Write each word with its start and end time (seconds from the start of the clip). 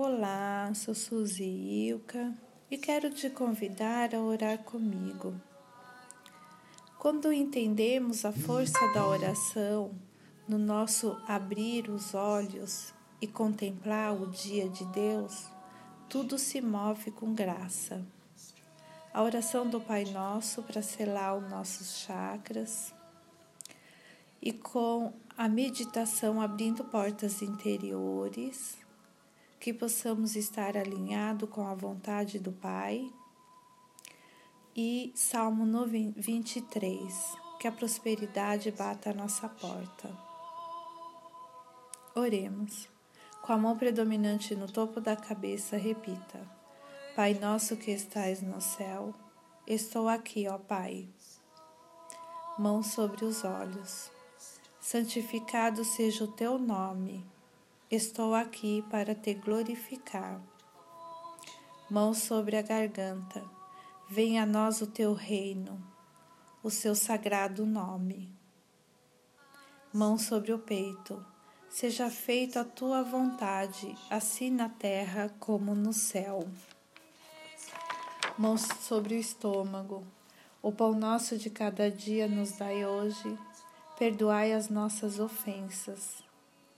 Olá, 0.00 0.70
sou 0.76 0.94
Suzy 0.94 1.42
Ilka 1.42 2.32
e 2.70 2.78
quero 2.78 3.10
te 3.10 3.28
convidar 3.28 4.14
a 4.14 4.20
orar 4.20 4.58
comigo. 4.58 5.34
Quando 6.96 7.32
entendemos 7.32 8.24
a 8.24 8.30
força 8.30 8.78
da 8.94 9.04
oração 9.04 9.90
no 10.46 10.56
nosso 10.56 11.20
abrir 11.26 11.90
os 11.90 12.14
olhos 12.14 12.94
e 13.20 13.26
contemplar 13.26 14.14
o 14.14 14.28
dia 14.28 14.68
de 14.68 14.84
Deus, 14.84 15.48
tudo 16.08 16.38
se 16.38 16.60
move 16.60 17.10
com 17.10 17.34
graça. 17.34 18.00
A 19.12 19.20
oração 19.20 19.68
do 19.68 19.80
Pai 19.80 20.04
Nosso 20.04 20.62
para 20.62 20.80
selar 20.80 21.36
os 21.36 21.50
nossos 21.50 21.98
chakras 21.98 22.94
e 24.40 24.52
com 24.52 25.12
a 25.36 25.48
meditação 25.48 26.40
abrindo 26.40 26.84
portas 26.84 27.42
interiores 27.42 28.78
que 29.60 29.72
possamos 29.72 30.36
estar 30.36 30.76
alinhado 30.76 31.46
com 31.46 31.66
a 31.66 31.74
vontade 31.74 32.38
do 32.38 32.52
Pai. 32.52 33.12
E 34.74 35.12
Salmo 35.14 35.64
23, 35.86 37.36
que 37.58 37.66
a 37.66 37.72
prosperidade 37.72 38.70
bata 38.70 39.10
a 39.10 39.14
nossa 39.14 39.48
porta. 39.48 40.16
Oremos. 42.14 42.88
Com 43.42 43.52
a 43.52 43.58
mão 43.58 43.76
predominante 43.76 44.54
no 44.54 44.70
topo 44.70 45.00
da 45.00 45.16
cabeça, 45.16 45.76
repita: 45.76 46.40
Pai 47.16 47.34
nosso 47.34 47.76
que 47.76 47.90
estais 47.90 48.40
no 48.42 48.60
céu, 48.60 49.14
estou 49.66 50.08
aqui, 50.08 50.46
ó 50.48 50.58
Pai. 50.58 51.08
Mão 52.58 52.82
sobre 52.82 53.24
os 53.24 53.44
olhos. 53.44 54.10
Santificado 54.80 55.84
seja 55.84 56.24
o 56.24 56.32
teu 56.32 56.58
nome 56.58 57.24
Estou 57.90 58.34
aqui 58.34 58.84
para 58.90 59.14
te 59.14 59.32
glorificar. 59.32 60.42
Mão 61.88 62.12
sobre 62.12 62.54
a 62.54 62.60
garganta, 62.60 63.42
venha 64.06 64.42
a 64.42 64.46
nós 64.46 64.82
o 64.82 64.86
teu 64.86 65.14
reino, 65.14 65.82
o 66.62 66.68
seu 66.68 66.94
sagrado 66.94 67.64
nome. 67.64 68.30
Mão 69.90 70.18
sobre 70.18 70.52
o 70.52 70.58
peito, 70.58 71.24
seja 71.70 72.10
feita 72.10 72.60
a 72.60 72.64
tua 72.64 73.02
vontade, 73.02 73.96
assim 74.10 74.50
na 74.50 74.68
terra 74.68 75.34
como 75.40 75.74
no 75.74 75.94
céu. 75.94 76.46
Mão 78.36 78.58
sobre 78.58 79.14
o 79.14 79.18
estômago, 79.18 80.06
o 80.60 80.70
pão 80.70 80.92
nosso 80.92 81.38
de 81.38 81.48
cada 81.48 81.90
dia 81.90 82.28
nos 82.28 82.52
dai 82.52 82.84
hoje, 82.84 83.38
perdoai 83.98 84.52
as 84.52 84.68
nossas 84.68 85.18
ofensas 85.18 86.27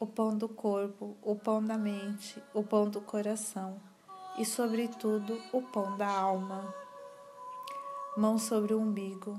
o 0.00 0.06
pão 0.06 0.36
do 0.36 0.48
corpo, 0.48 1.16
o 1.22 1.34
pão 1.34 1.64
da 1.64 1.76
mente, 1.76 2.40
o 2.54 2.62
pão 2.62 2.88
do 2.88 3.00
coração 3.00 3.80
e, 4.38 4.44
sobretudo, 4.44 5.40
o 5.52 5.60
pão 5.60 5.96
da 5.96 6.06
alma. 6.06 6.72
Mão 8.16 8.38
sobre 8.38 8.74
o 8.74 8.80
umbigo, 8.80 9.38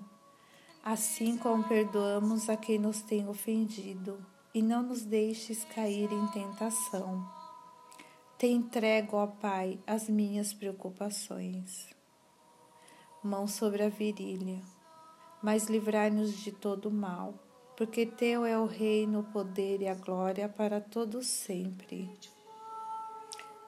assim 0.83 1.37
como 1.37 1.63
perdoamos 1.63 2.49
a 2.49 2.57
quem 2.57 2.77
nos 2.77 3.01
tem 3.01 3.27
ofendido, 3.29 4.17
e 4.53 4.61
não 4.61 4.83
nos 4.83 5.05
deixes 5.05 5.63
cair 5.63 6.11
em 6.11 6.27
tentação. 6.27 7.25
Te 8.37 8.47
entrego, 8.47 9.15
ó 9.15 9.27
Pai, 9.27 9.79
as 9.87 10.09
minhas 10.09 10.53
preocupações. 10.53 11.87
Mão 13.23 13.47
sobre 13.47 13.83
a 13.83 13.89
virilha, 13.89 14.61
mas 15.41 15.67
livrai-nos 15.67 16.33
de 16.33 16.51
todo 16.51 16.91
mal 16.91 17.33
porque 17.79 18.05
teu 18.05 18.45
é 18.45 18.59
o 18.59 18.65
reino, 18.65 19.21
o 19.21 19.23
poder 19.23 19.81
e 19.81 19.87
a 19.87 19.95
glória 19.95 20.49
para 20.49 20.81
todos 20.81 21.27
sempre. 21.27 22.11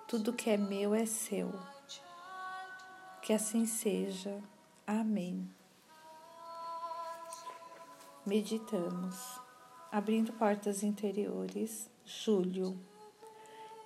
Tudo 0.05 0.33
que 0.33 0.49
é 0.49 0.57
meu 0.57 0.93
é 0.93 1.05
seu. 1.05 1.49
Que 3.21 3.31
assim 3.31 3.65
seja. 3.65 4.43
Amém. 4.85 5.49
Meditamos. 8.25 9.39
Abrindo 9.89 10.33
portas 10.33 10.83
interiores. 10.83 11.89
Júlio. 12.03 12.77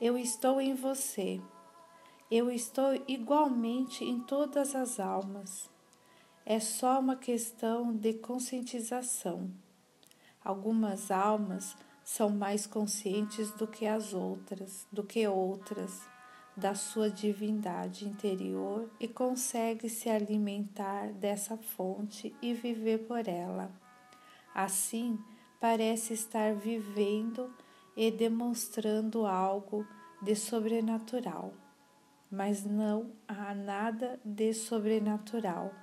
Eu 0.02 0.18
estou 0.18 0.60
em 0.60 0.74
você. 0.74 1.40
Eu 2.32 2.50
estou 2.50 2.96
igualmente 3.08 4.04
em 4.04 4.20
todas 4.22 4.74
as 4.74 5.00
almas. 5.00 5.70
É 6.44 6.60
só 6.60 7.00
uma 7.00 7.16
questão 7.16 7.96
de 7.96 8.16
conscientização. 8.16 9.52
Algumas 10.46 11.10
almas 11.10 11.76
são 12.04 12.30
mais 12.30 12.68
conscientes 12.68 13.50
do 13.50 13.66
que 13.66 13.88
as 13.88 14.14
outras, 14.14 14.86
do 14.92 15.04
que 15.04 15.28
outras, 15.28 16.08
da 16.56 16.76
sua 16.76 17.10
divindade 17.10 18.08
interior 18.08 18.88
e 19.00 19.08
consegue 19.08 19.90
se 19.90 20.08
alimentar 20.08 21.12
dessa 21.14 21.58
fonte 21.58 22.36
e 22.44 22.54
viver 22.54 23.00
por 23.08 23.28
ela. 23.28 23.72
Assim, 24.54 25.20
parece 25.60 26.14
estar 26.14 26.54
vivendo 26.54 27.52
e 27.98 28.12
demonstrando 28.12 29.26
algo 29.26 29.84
de 30.22 30.36
sobrenatural, 30.36 31.54
mas 32.30 32.64
não 32.64 33.12
há 33.28 33.56
nada 33.56 34.20
de 34.24 34.54
sobrenatural. 34.54 35.74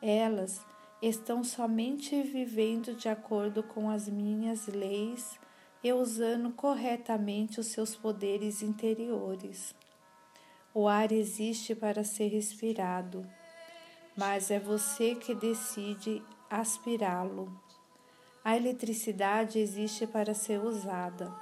Elas 0.00 0.64
estão 1.00 1.44
somente 1.44 2.22
vivendo 2.22 2.94
de 2.94 3.08
acordo 3.08 3.62
com 3.62 3.90
as 3.90 4.08
minhas 4.08 4.66
leis 4.66 5.38
e 5.82 5.92
usando 5.92 6.50
corretamente 6.52 7.60
os 7.60 7.66
seus 7.66 7.94
poderes 7.94 8.62
interiores. 8.62 9.74
O 10.74 10.88
ar 10.88 11.12
existe 11.12 11.74
para 11.74 12.04
ser 12.04 12.28
respirado, 12.28 13.26
mas 14.16 14.50
é 14.50 14.58
você 14.58 15.14
que 15.14 15.34
decide 15.34 16.22
aspirá-lo. 16.50 17.60
A 18.44 18.56
eletricidade 18.56 19.58
existe 19.58 20.06
para 20.06 20.34
ser 20.34 20.60
usada, 20.60 21.34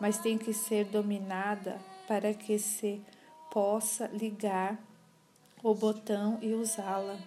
mas 0.00 0.18
tem 0.18 0.36
que 0.36 0.52
ser 0.52 0.84
dominada 0.86 1.80
para 2.06 2.34
que 2.34 2.58
se 2.58 3.02
possa 3.50 4.06
ligar 4.08 4.78
o 5.62 5.74
botão 5.74 6.38
e 6.42 6.52
usá-la. 6.52 7.18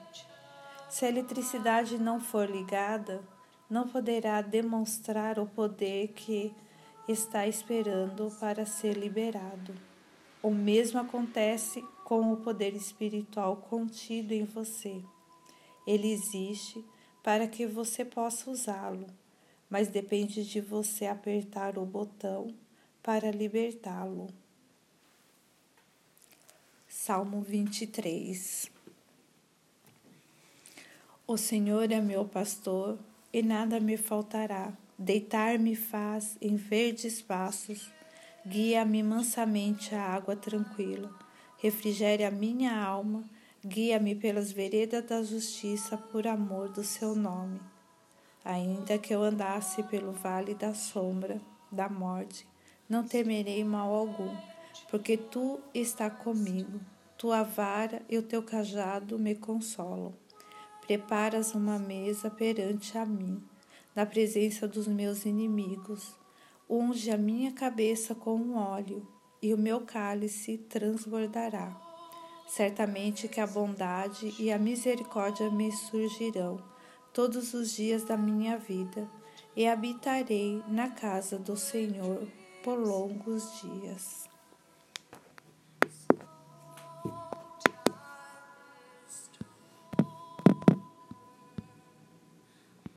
Se 0.90 1.06
a 1.06 1.10
eletricidade 1.10 1.98
não 1.98 2.20
for 2.20 2.50
ligada, 2.50 3.22
não 3.70 3.88
poderá 3.88 4.42
demonstrar 4.42 5.38
o 5.38 5.46
poder 5.46 6.10
que 6.10 6.54
está 7.08 7.46
esperando 7.46 8.32
para 8.40 8.66
ser 8.66 8.94
liberado. 8.94 9.76
O 10.42 10.50
mesmo 10.50 11.00
acontece 11.00 11.84
com 12.06 12.32
o 12.32 12.38
poder 12.38 12.74
espiritual 12.74 13.58
contido 13.58 14.32
em 14.32 14.46
você. 14.46 15.04
Ele 15.86 16.10
existe 16.12 16.84
para 17.22 17.48
que 17.48 17.68
você 17.68 18.06
possa 18.06 18.50
usá-lo, 18.50 19.08
mas 19.70 19.90
depende 19.90 20.46
de 20.46 20.62
você 20.62 21.06
apertar 21.06 21.78
o 21.78 21.86
botão 21.86 22.56
para 23.04 23.30
libertá-lo. 23.30 24.28
Salmo 26.88 27.42
23 27.42 28.77
o 31.30 31.36
Senhor 31.36 31.92
é 31.92 32.00
meu 32.00 32.24
pastor 32.24 32.98
e 33.34 33.44
nada 33.44 33.82
me 33.82 33.98
faltará. 33.98 34.72
Deitar-me 34.98 35.76
faz 35.76 36.38
em 36.40 36.56
verdes 36.56 37.22
passos, 37.22 37.92
guia-me 38.48 39.04
mansamente 39.04 39.94
à 39.94 40.02
água 40.04 40.38
tranquila, 40.38 41.14
refrigere 41.58 42.24
a 42.24 42.32
minha 42.32 42.82
alma, 42.82 43.26
guia-me 43.64 44.16
pelas 44.16 44.54
veredas 44.54 45.06
da 45.06 45.22
justiça 45.22 45.98
por 45.98 46.26
amor 46.26 46.70
do 46.70 46.82
seu 46.82 47.14
nome. 47.14 47.60
Ainda 48.46 48.98
que 48.98 49.14
eu 49.14 49.22
andasse 49.22 49.84
pelo 49.84 50.14
vale 50.14 50.56
da 50.56 50.74
sombra 50.74 51.42
da 51.70 51.90
morte, 51.90 52.48
não 52.88 53.04
temerei 53.04 53.66
mal 53.66 53.94
algum, 53.94 54.34
porque 54.90 55.18
tu 55.18 55.60
está 55.74 56.10
comigo, 56.10 56.80
tua 57.18 57.44
vara 57.44 58.02
e 58.10 58.18
o 58.18 58.24
teu 58.24 58.42
cajado 58.42 59.20
me 59.20 59.36
consolam. 59.36 60.14
Preparas 60.88 61.54
uma 61.54 61.78
mesa 61.78 62.30
perante 62.30 62.98
a 62.98 63.06
mim, 63.06 63.44
na 63.94 64.06
presença 64.06 64.66
dos 64.66 64.88
meus 64.88 65.26
inimigos. 65.26 66.16
Unge 66.70 67.12
a 67.12 67.18
minha 67.18 67.52
cabeça 67.52 68.16
com 68.16 68.38
um 68.38 68.56
óleo, 68.56 69.06
e 69.42 69.54
o 69.54 69.58
meu 69.58 69.82
cálice 69.82 70.58
transbordará. 70.58 71.76
Certamente 72.48 73.28
que 73.28 73.42
a 73.42 73.46
bondade 73.46 74.34
e 74.40 74.50
a 74.50 74.58
misericórdia 74.58 75.52
me 75.52 75.74
surgirão 75.74 76.64
todos 77.12 77.54
os 77.54 77.76
dias 77.76 78.06
da 78.06 78.16
minha 78.16 78.58
vida, 78.58 79.12
e 79.58 79.68
habitarei 79.68 80.64
na 80.70 80.90
casa 80.90 81.38
do 81.38 81.58
Senhor 81.58 82.26
por 82.64 82.80
longos 82.80 83.60
dias. 83.62 84.37